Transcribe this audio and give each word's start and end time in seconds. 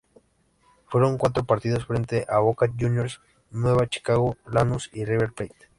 Fueron 0.89 1.19
cuatro 1.19 1.43
partidos, 1.43 1.85
frente 1.85 2.25
a 2.27 2.39
Boca 2.39 2.67
Juniors, 2.75 3.21
Nueva 3.51 3.85
Chicago, 3.85 4.35
Lanús 4.47 4.89
y 4.93 5.05
River 5.05 5.31
Plate. 5.31 5.69